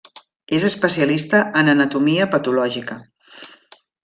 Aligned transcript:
És 0.59 0.63
especialista 0.69 1.41
en 1.61 1.69
Anatomia 1.75 2.29
patològica. 2.33 3.01